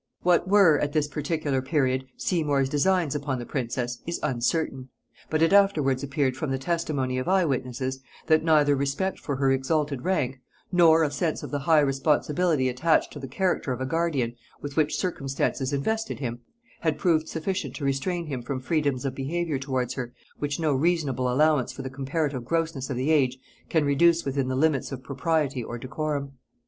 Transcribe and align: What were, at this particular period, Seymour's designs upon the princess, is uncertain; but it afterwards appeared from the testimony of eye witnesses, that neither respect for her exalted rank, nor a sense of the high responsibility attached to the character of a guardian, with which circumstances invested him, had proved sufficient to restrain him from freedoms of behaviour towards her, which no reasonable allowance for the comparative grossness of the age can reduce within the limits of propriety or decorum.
What 0.23 0.47
were, 0.47 0.79
at 0.79 0.93
this 0.93 1.07
particular 1.07 1.61
period, 1.61 2.05
Seymour's 2.17 2.69
designs 2.69 3.13
upon 3.13 3.37
the 3.37 3.45
princess, 3.45 3.99
is 4.07 4.19
uncertain; 4.23 4.89
but 5.29 5.43
it 5.43 5.53
afterwards 5.53 6.01
appeared 6.01 6.35
from 6.35 6.49
the 6.49 6.57
testimony 6.57 7.19
of 7.19 7.27
eye 7.27 7.45
witnesses, 7.45 7.99
that 8.25 8.43
neither 8.43 8.75
respect 8.75 9.19
for 9.19 9.35
her 9.35 9.51
exalted 9.51 10.01
rank, 10.03 10.39
nor 10.71 11.03
a 11.03 11.11
sense 11.11 11.43
of 11.43 11.51
the 11.51 11.59
high 11.69 11.81
responsibility 11.81 12.67
attached 12.67 13.13
to 13.13 13.19
the 13.19 13.27
character 13.27 13.71
of 13.73 13.79
a 13.79 13.85
guardian, 13.85 14.33
with 14.59 14.75
which 14.75 14.97
circumstances 14.97 15.71
invested 15.71 16.17
him, 16.17 16.39
had 16.79 16.97
proved 16.97 17.29
sufficient 17.29 17.75
to 17.75 17.85
restrain 17.85 18.25
him 18.25 18.41
from 18.41 18.59
freedoms 18.59 19.05
of 19.05 19.13
behaviour 19.13 19.59
towards 19.59 19.93
her, 19.93 20.11
which 20.39 20.59
no 20.59 20.73
reasonable 20.73 21.31
allowance 21.31 21.71
for 21.71 21.83
the 21.83 21.91
comparative 21.91 22.43
grossness 22.43 22.89
of 22.89 22.97
the 22.97 23.11
age 23.11 23.37
can 23.69 23.85
reduce 23.85 24.25
within 24.25 24.47
the 24.47 24.55
limits 24.55 24.91
of 24.91 25.03
propriety 25.03 25.63
or 25.63 25.77
decorum. 25.77 26.39